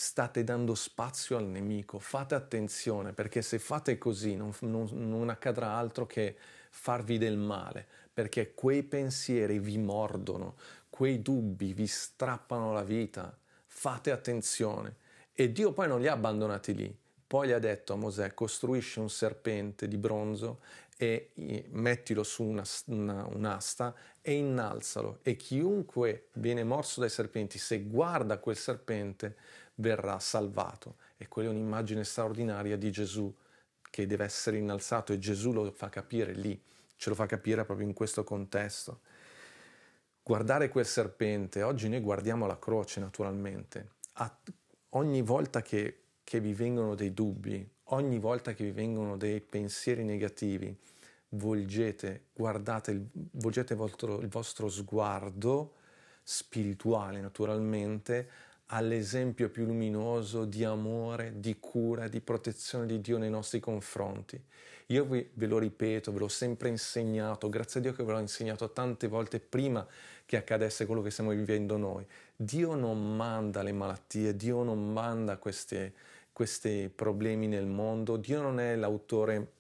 [0.01, 1.99] state dando spazio al nemico.
[1.99, 6.38] Fate attenzione perché se fate così non, non, non accadrà altro che
[6.69, 10.55] farvi del male, perché quei pensieri vi mordono,
[10.89, 13.38] quei dubbi vi strappano la vita.
[13.65, 14.95] Fate attenzione.
[15.33, 16.97] E Dio poi non li ha abbandonati lì.
[17.27, 20.62] Poi gli ha detto a Mosè, costruisci un serpente di bronzo
[20.97, 21.31] e
[21.71, 25.19] mettilo su una, una, un'asta e innalzalo.
[25.23, 29.35] E chiunque viene morso dai serpenti, se guarda quel serpente,
[29.79, 30.95] verrà salvato.
[31.17, 33.33] E quella è un'immagine straordinaria di Gesù
[33.89, 36.59] che deve essere innalzato e Gesù lo fa capire lì,
[36.95, 39.01] ce lo fa capire proprio in questo contesto.
[40.21, 44.37] Guardare quel serpente, oggi noi guardiamo la croce naturalmente, A,
[44.89, 50.03] ogni volta che, che vi vengono dei dubbi, ogni volta che vi vengono dei pensieri
[50.03, 50.77] negativi,
[51.29, 55.73] volgete, guardate, volgete il vostro, il vostro sguardo
[56.21, 58.29] spirituale naturalmente
[58.71, 64.41] all'esempio più luminoso di amore, di cura, di protezione di Dio nei nostri confronti.
[64.88, 68.71] Io ve lo ripeto, ve l'ho sempre insegnato, grazie a Dio che ve l'ho insegnato
[68.71, 69.86] tante volte prima
[70.25, 72.05] che accadesse quello che stiamo vivendo noi.
[72.36, 78.75] Dio non manda le malattie, Dio non manda questi problemi nel mondo, Dio non è
[78.75, 79.58] l'autore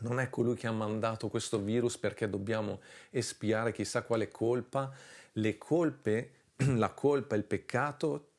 [0.00, 4.92] non è colui che ha mandato questo virus perché dobbiamo espiare chissà quale colpa.
[5.32, 6.30] Le colpe,
[6.76, 8.32] la colpa il peccato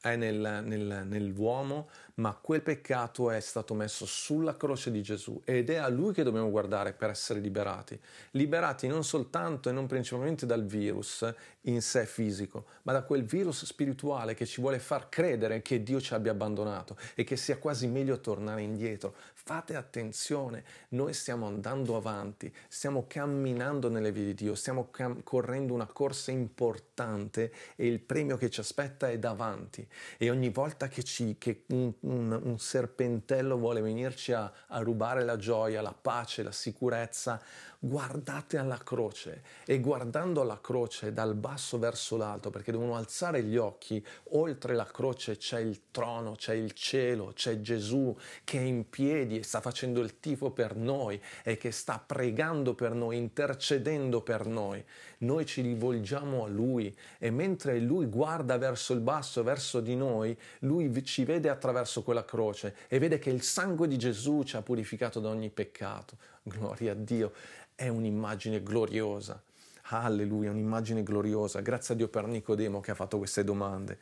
[0.00, 5.70] è nel, nel, nell'uomo, ma quel peccato è stato messo sulla croce di Gesù ed
[5.70, 7.98] è a Lui che dobbiamo guardare per essere liberati.
[8.32, 11.24] Liberati non soltanto e non principalmente dal virus
[11.62, 16.00] in sé fisico, ma da quel virus spirituale che ci vuole far credere che Dio
[16.00, 19.14] ci abbia abbandonato e che sia quasi meglio tornare indietro.
[19.34, 25.74] Fate attenzione, noi stiamo andando avanti, stiamo camminando nelle vie di Dio, stiamo cam- correndo
[25.74, 29.86] una corsa importante e il premio che ci aspetta è davanti.
[30.16, 35.24] E ogni volta che, ci, che un, un, un, serpentello vuole venirci a, a rubare
[35.24, 37.40] la gioia, la pace, la sicurezza,
[37.84, 43.56] guardate alla croce e guardando alla croce dal basso verso l'alto, perché devono alzare gli
[43.56, 48.88] occhi, oltre la croce c'è il trono, c'è il cielo, c'è Gesù che è in
[48.88, 54.20] piedi e sta facendo il tifo per noi e che sta pregando per noi, intercedendo
[54.20, 54.84] per noi.
[55.18, 60.38] Noi ci rivolgiamo a Lui e mentre Lui guarda verso il basso, verso di noi,
[60.60, 64.62] Lui ci vede attraverso quella croce e vede che il sangue di Gesù ci ha
[64.62, 66.30] purificato da ogni peccato.
[66.42, 67.32] Gloria a Dio
[67.74, 69.42] è un'immagine gloriosa.
[69.86, 71.60] Alleluia, un'immagine gloriosa.
[71.60, 73.98] Grazie a Dio per Nicodemo che ha fatto queste domande.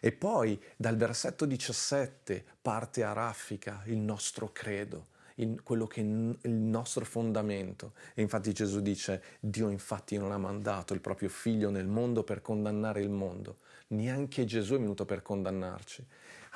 [0.00, 6.04] E poi dal versetto 17 parte a raffica il nostro credo, il, quello che è
[6.04, 7.92] il nostro fondamento.
[8.14, 12.42] E infatti Gesù dice, Dio infatti non ha mandato il proprio figlio nel mondo per
[12.42, 16.06] condannare il mondo, neanche Gesù è venuto per condannarci,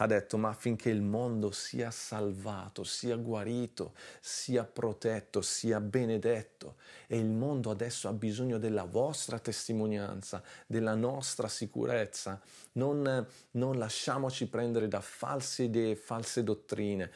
[0.01, 6.77] ha detto ma affinché il mondo sia salvato, sia guarito, sia protetto, sia benedetto.
[7.07, 12.41] E il mondo adesso ha bisogno della vostra testimonianza, della nostra sicurezza.
[12.73, 17.11] Non, non lasciamoci prendere da false idee, false dottrine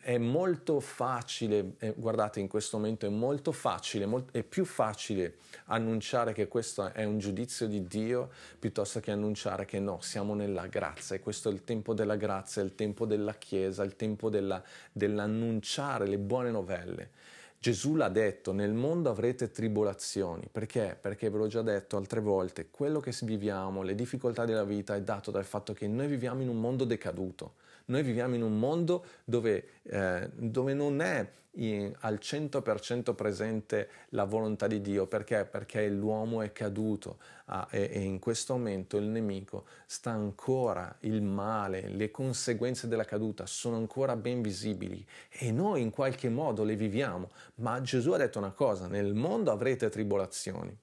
[0.00, 5.38] è molto facile, eh, guardate in questo momento è molto facile, molt- è più facile
[5.66, 10.68] annunciare che questo è un giudizio di Dio piuttosto che annunciare che no, siamo nella
[10.68, 14.62] grazia e questo è il tempo della grazia, il tempo della Chiesa, il tempo della,
[14.92, 17.10] dell'annunciare le buone novelle.
[17.58, 20.46] Gesù l'ha detto, nel mondo avrete tribolazioni.
[20.52, 20.98] Perché?
[21.00, 25.00] Perché ve l'ho già detto altre volte, quello che viviamo, le difficoltà della vita è
[25.00, 27.54] dato dal fatto che noi viviamo in un mondo decaduto.
[27.86, 34.24] Noi viviamo in un mondo dove, eh, dove non è in, al 100% presente la
[34.24, 35.06] volontà di Dio.
[35.06, 35.44] Perché?
[35.44, 41.22] Perché l'uomo è caduto ah, e, e, in questo momento il nemico sta ancora, il
[41.22, 46.76] male, le conseguenze della caduta sono ancora ben visibili e noi in qualche modo le
[46.76, 47.30] viviamo.
[47.56, 50.76] Ma Gesù ha detto una cosa, nel mondo avrete tribolazioni.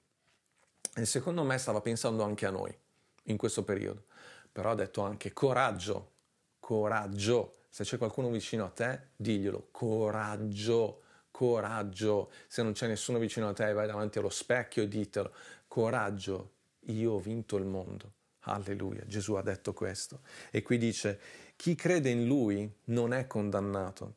[0.94, 2.74] E secondo me stava pensando anche a noi
[3.24, 4.04] in questo periodo.
[4.52, 6.10] Però ha detto anche coraggio,
[6.62, 7.54] coraggio.
[7.68, 12.30] Se c'è qualcuno vicino a te, diglielo, coraggio, coraggio.
[12.46, 15.32] Se non c'è nessuno vicino a te, vai davanti allo specchio e ditelo,
[15.66, 16.52] coraggio,
[16.86, 18.12] io ho vinto il mondo.
[18.42, 20.20] Alleluia, Gesù ha detto questo.
[20.52, 21.18] E qui dice,
[21.56, 24.14] chi crede in lui non è condannato,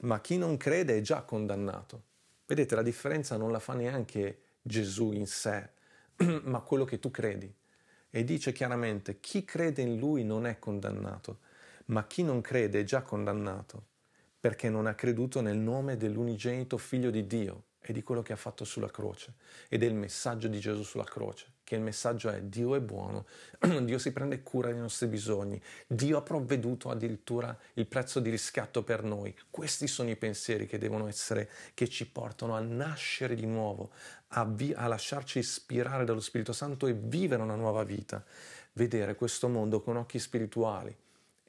[0.00, 2.04] ma chi non crede è già condannato.
[2.46, 5.70] Vedete, la differenza non la fa neanche Gesù in sé,
[6.44, 7.54] ma quello che tu credi.
[8.08, 11.50] E dice chiaramente, chi crede in lui non è condannato,
[11.86, 13.86] ma chi non crede è già condannato,
[14.38, 17.66] perché non ha creduto nel nome dell'unigenito figlio di Dio.
[17.78, 19.34] è di quello che ha fatto sulla croce
[19.68, 23.26] ed è il messaggio di Gesù sulla croce, che il messaggio è Dio è buono,
[23.82, 28.84] Dio si prende cura dei nostri bisogni, Dio ha provveduto addirittura il prezzo di riscatto
[28.84, 29.34] per noi.
[29.50, 33.90] Questi sono i pensieri che devono essere, che ci portano a nascere di nuovo,
[34.28, 38.24] a, vi- a lasciarci ispirare dallo Spirito Santo e vivere una nuova vita,
[38.74, 40.96] vedere questo mondo con occhi spirituali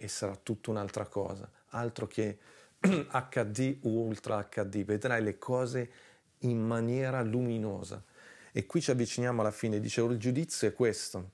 [0.04, 2.38] e sarà tutta un'altra cosa, altro che
[2.78, 5.92] HD Ultra HD, vedrai le cose
[6.40, 8.04] in maniera luminosa.
[8.52, 11.32] E qui ci avviciniamo alla fine, dicevo il giudizio è questo.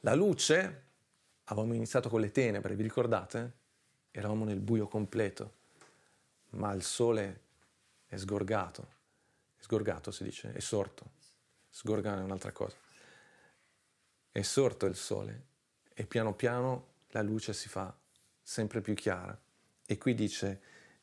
[0.00, 0.82] La luce,
[1.44, 3.52] avevamo iniziato con le tenebre, vi ricordate?
[4.10, 5.52] Eravamo nel buio completo,
[6.50, 7.40] ma il sole
[8.08, 8.88] è sgorgato,
[9.56, 11.04] è sgorgato si dice, è sorto,
[11.70, 12.74] sgorgare è un'altra cosa.
[14.32, 15.44] È sorto il sole
[15.94, 17.96] e piano piano la luce si fa
[18.42, 19.38] sempre più chiara.
[19.86, 20.60] E qui dice,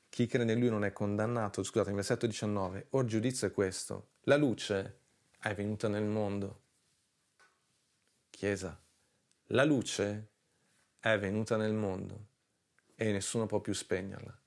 [0.10, 4.36] chi crede in lui non è condannato, scusate, versetto 19, or giudizio è questo, la
[4.36, 5.00] luce
[5.40, 6.62] è venuta nel mondo.
[8.30, 8.80] Chiesa,
[9.48, 10.30] la luce
[11.00, 12.28] è venuta nel mondo
[12.96, 14.38] e nessuno può più spegnerla.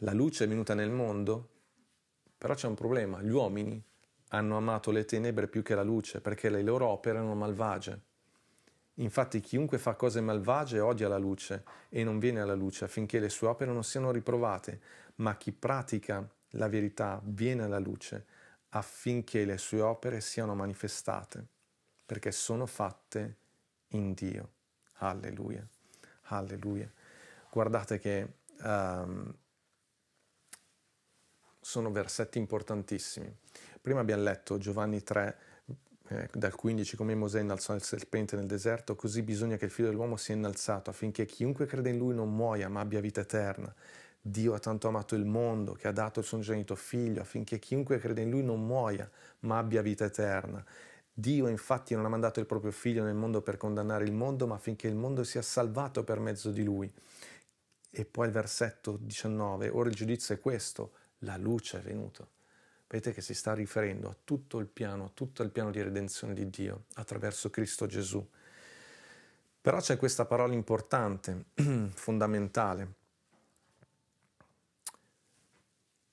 [0.00, 1.50] La luce è venuta nel mondo,
[2.36, 3.82] però c'è un problema, gli uomini
[4.30, 8.05] hanno amato le tenebre più che la luce perché le loro opere erano malvagie.
[8.98, 13.28] Infatti chiunque fa cose malvagie odia la luce e non viene alla luce affinché le
[13.28, 14.80] sue opere non siano riprovate,
[15.16, 18.24] ma chi pratica la verità viene alla luce
[18.70, 21.46] affinché le sue opere siano manifestate,
[22.04, 23.36] perché sono fatte
[23.88, 24.52] in Dio.
[24.98, 25.66] Alleluia,
[26.24, 26.90] alleluia.
[27.50, 29.34] Guardate che um,
[31.60, 33.34] sono versetti importantissimi.
[33.80, 35.38] Prima abbiamo letto Giovanni 3,
[36.08, 39.88] eh, dal 15 come Mosè innalzò il serpente nel deserto, così bisogna che il figlio
[39.88, 43.74] dell'uomo sia innalzato affinché chiunque crede in lui non muoia ma abbia vita eterna.
[44.20, 47.98] Dio ha tanto amato il mondo che ha dato il suo genito figlio affinché chiunque
[47.98, 50.64] crede in lui non muoia ma abbia vita eterna.
[51.12, 54.54] Dio infatti non ha mandato il proprio figlio nel mondo per condannare il mondo ma
[54.56, 56.92] affinché il mondo sia salvato per mezzo di lui.
[57.90, 62.28] E poi il versetto 19, ora il giudizio è questo, la luce è venuta
[62.88, 66.34] vedete che si sta riferendo a tutto il piano, a tutto il piano di redenzione
[66.34, 68.26] di Dio attraverso Cristo Gesù.
[69.60, 71.46] Però c'è questa parola importante,
[71.92, 72.94] fondamentale,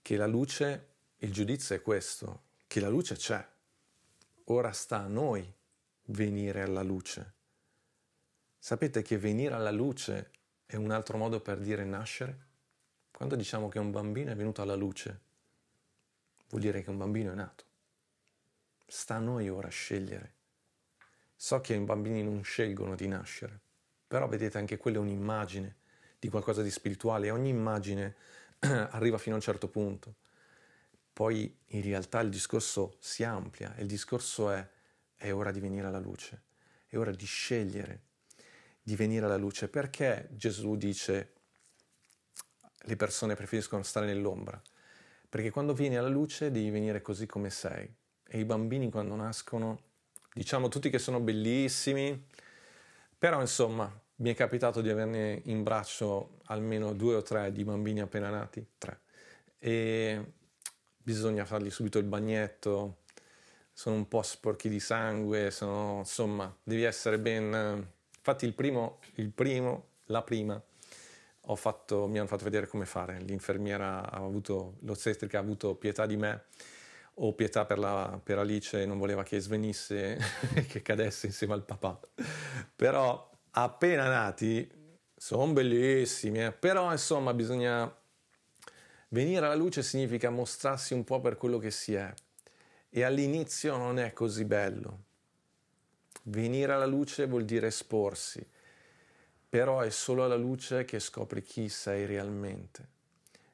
[0.02, 3.48] che la luce, il giudizio è questo, che la luce c'è.
[4.46, 5.52] Ora sta a noi
[6.06, 7.34] venire alla luce.
[8.58, 10.32] Sapete che venire alla luce
[10.66, 12.48] è un altro modo per dire nascere?
[13.12, 15.20] Quando diciamo che un bambino è venuto alla luce,
[16.54, 17.66] vuol dire che un bambino è nato.
[18.86, 20.36] Sta a noi ora scegliere.
[21.36, 23.60] So che i bambini non scelgono di nascere,
[24.08, 25.78] però vedete anche quella è un'immagine
[26.20, 28.16] di qualcosa di spirituale e ogni immagine
[28.60, 30.16] arriva fino a un certo punto.
[31.12, 34.70] Poi in realtà il discorso si amplia e il discorso è
[35.16, 36.44] è ora di venire alla luce,
[36.86, 38.02] è ora di scegliere
[38.82, 39.70] di venire alla luce.
[39.70, 41.34] Perché Gesù dice
[42.82, 44.62] le persone preferiscono stare nell'ombra?
[45.34, 47.92] Perché quando vieni alla luce devi venire così come sei.
[48.24, 49.80] E i bambini quando nascono,
[50.32, 52.28] diciamo tutti che sono bellissimi,
[53.18, 58.00] però insomma mi è capitato di averne in braccio almeno due o tre di bambini
[58.00, 59.00] appena nati, tre.
[59.58, 60.34] E
[60.96, 62.98] bisogna fargli subito il bagnetto,
[63.72, 67.84] sono un po' sporchi di sangue, sono, insomma, devi essere ben...
[68.18, 70.64] Infatti il primo, il primo, la prima,
[71.56, 73.20] fatto, mi hanno fatto vedere come fare.
[73.20, 76.46] L'infermiera ha avuto, l'ostetrica ha avuto pietà di me
[77.16, 80.18] o pietà per, la, per Alice non voleva che svenisse
[80.56, 82.00] e che cadesse insieme al papà.
[82.76, 84.70] Però appena nati
[85.16, 86.52] sono bellissimi, eh?
[86.52, 87.94] però insomma bisogna
[89.10, 92.12] venire alla luce significa mostrarsi un po' per quello che si è
[92.90, 95.04] e all'inizio non è così bello.
[96.24, 98.46] Venire alla luce vuol dire esporsi
[99.54, 102.88] però è solo alla luce che scopri chi sei realmente.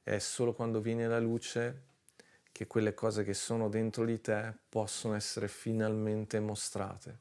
[0.01, 1.81] È solo quando viene la luce
[2.53, 7.19] che quelle cose che sono dentro di te possono essere finalmente mostrate.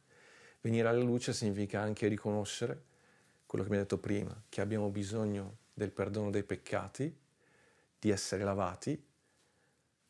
[0.61, 2.85] Venire alla luce significa anche riconoscere
[3.47, 7.13] quello che mi hai detto prima, che abbiamo bisogno del perdono dei peccati,
[7.99, 9.05] di essere lavati,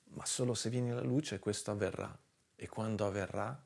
[0.08, 2.14] ma solo se vieni alla luce questo avverrà
[2.54, 3.64] e quando avverrà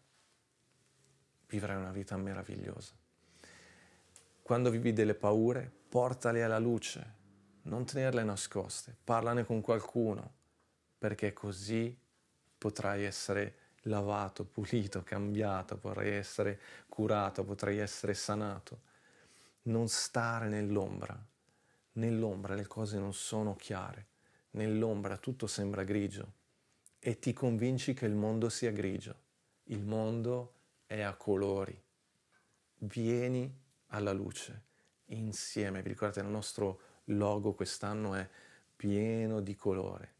[1.48, 3.01] vivrai una vita meravigliosa.
[4.42, 7.14] Quando vivi delle paure, portale alla luce,
[7.62, 10.34] non tenerle nascoste, parlane con qualcuno,
[10.98, 11.96] perché così
[12.58, 18.80] potrai essere lavato, pulito, cambiato, potrai essere curato, potrai essere sanato.
[19.62, 21.16] Non stare nell'ombra.
[21.92, 24.06] Nell'ombra le cose non sono chiare.
[24.52, 26.32] nell'ombra tutto sembra grigio
[26.98, 29.14] e ti convinci che il mondo sia grigio.
[29.64, 31.80] Il mondo è a colori.
[32.78, 33.61] Vieni
[33.92, 34.70] alla luce
[35.06, 35.82] insieme.
[35.82, 38.28] Vi ricordate il nostro logo quest'anno è
[38.76, 40.14] pieno di colore.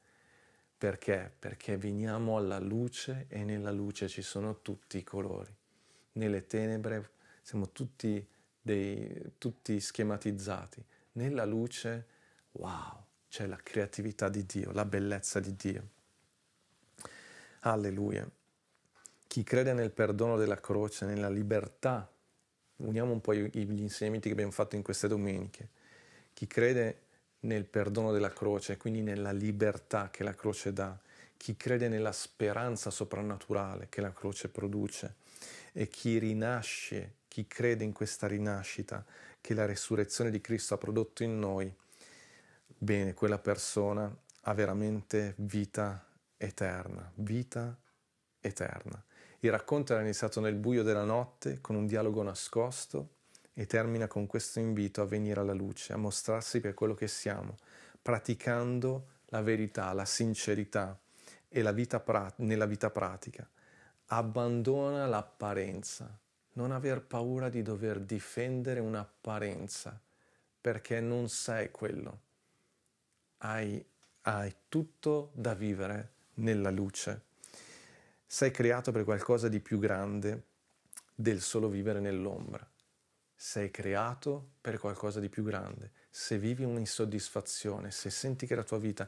[0.76, 1.32] Perché?
[1.38, 5.54] Perché veniamo alla luce e nella luce ci sono tutti i colori.
[6.12, 7.10] Nelle tenebre
[7.42, 8.26] siamo tutti,
[8.60, 10.84] dei, tutti schematizzati.
[11.12, 12.06] Nella luce,
[12.52, 15.88] wow, c'è la creatività di Dio, la bellezza di Dio.
[17.60, 18.28] Alleluia.
[19.28, 22.10] Chi crede nel perdono della croce, nella libertà,
[22.82, 25.68] uniamo un po' gli insegnamenti che abbiamo fatto in queste domeniche.
[26.32, 27.00] Chi crede
[27.40, 30.98] nel perdono della croce, quindi nella libertà che la croce dà,
[31.36, 35.16] chi crede nella speranza soprannaturale che la croce produce
[35.72, 39.04] e chi rinasce, chi crede in questa rinascita
[39.40, 41.72] che la resurrezione di Cristo ha prodotto in noi,
[42.78, 46.06] bene, quella persona ha veramente vita
[46.36, 47.76] eterna, vita
[48.40, 49.02] eterna.
[49.45, 53.09] Il racconto era iniziato nel buio della notte con un dialogo nascosto
[53.55, 57.57] e termina con questo invito a venire alla luce, a mostrarsi per quello che siamo,
[58.01, 60.97] praticando la verità, la sincerità
[61.49, 63.45] e la vita pra- nella vita pratica.
[64.07, 66.16] Abbandona l'apparenza,
[66.53, 70.01] non aver paura di dover difendere un'apparenza,
[70.61, 72.20] perché non sei quello.
[73.38, 73.84] Hai,
[74.20, 77.30] hai tutto da vivere nella luce.
[78.32, 80.44] Sei creato per qualcosa di più grande
[81.14, 82.66] del solo vivere nell'ombra.
[83.36, 85.90] Sei creato per qualcosa di più grande.
[86.08, 89.06] Se vivi un'insoddisfazione, se senti che la tua vita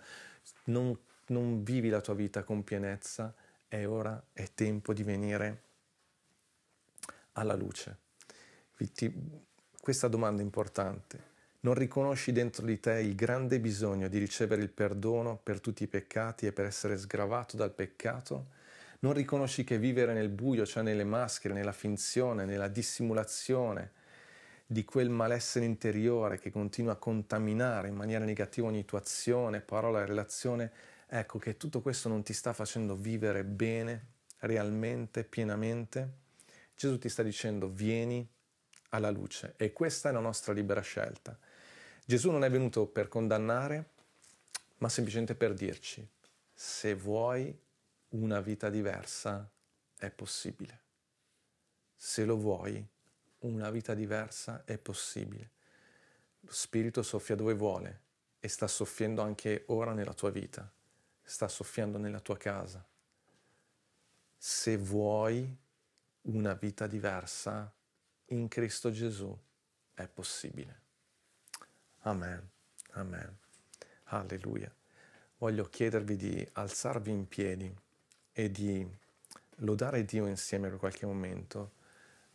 [0.64, 0.94] non,
[1.28, 3.34] non vivi la tua vita con pienezza,
[3.66, 5.62] è ora, è tempo di venire
[7.32, 7.96] alla luce.
[9.80, 11.32] Questa domanda è importante.
[11.60, 15.88] Non riconosci dentro di te il grande bisogno di ricevere il perdono per tutti i
[15.88, 18.60] peccati e per essere sgravato dal peccato?
[19.05, 23.92] Non riconosci che vivere nel buio, cioè nelle maschere, nella finzione, nella dissimulazione
[24.64, 30.07] di quel malessere interiore che continua a contaminare in maniera negativa ogni tua azione, parola
[30.07, 30.72] relazione,
[31.07, 34.07] ecco che tutto questo non ti sta facendo vivere bene,
[34.38, 36.12] realmente, pienamente?
[36.74, 38.26] Gesù ti sta dicendo vieni
[38.88, 41.38] alla luce e questa è la nostra libera scelta.
[42.07, 43.90] Gesù non è venuto per condannare,
[44.78, 46.09] ma semplicemente per dirci,
[46.55, 47.63] se vuoi
[48.14, 49.50] una vita diversa,
[49.96, 50.82] è possibile.
[51.96, 52.86] Se lo vuoi,
[53.40, 55.50] una vita diversa è possibile.
[56.40, 58.02] Lo Spirito soffia dove vuole
[58.38, 60.70] e sta soffiando anche ora nella tua vita,
[61.22, 62.86] sta soffiando nella tua casa.
[64.36, 65.56] Se vuoi
[66.22, 67.72] una vita diversa,
[68.26, 69.36] in Cristo Gesù
[69.92, 70.82] è possibile.
[72.00, 72.48] Amen,
[72.92, 73.38] amen.
[74.04, 74.72] Alleluia.
[75.38, 77.82] Voglio chiedervi di alzarvi in piedi
[78.37, 78.87] e di
[79.59, 81.82] lodare Dio insieme per qualche momento.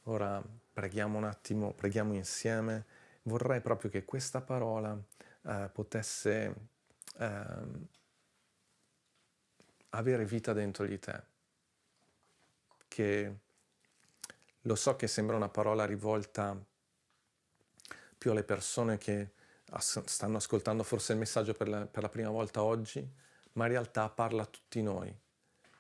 [0.04, 0.42] Ora
[0.74, 2.86] preghiamo un attimo, preghiamo insieme.
[3.24, 4.98] Vorrei proprio che questa parola
[5.44, 6.56] eh, potesse
[7.18, 7.44] eh,
[9.90, 11.22] avere vita dentro di te.
[12.88, 13.38] Che
[14.62, 16.58] lo so che sembra una parola rivolta
[18.18, 19.32] più alle persone che
[19.78, 23.08] stanno ascoltando forse il messaggio per la, per la prima volta oggi,
[23.54, 25.14] ma in realtà parla a tutti noi,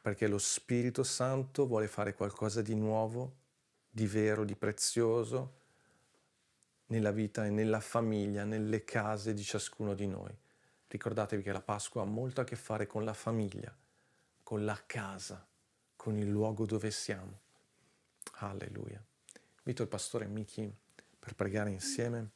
[0.09, 3.35] perché lo Spirito Santo vuole fare qualcosa di nuovo,
[3.91, 5.57] di vero, di prezioso
[6.87, 10.35] nella vita e nella famiglia, nelle case di ciascuno di noi.
[10.87, 13.71] Ricordatevi che la Pasqua ha molto a che fare con la famiglia,
[14.41, 15.45] con la casa,
[15.95, 17.41] con il luogo dove siamo.
[18.37, 18.99] Alleluia.
[19.57, 20.73] Invito il pastore Miki
[21.19, 22.31] per pregare insieme.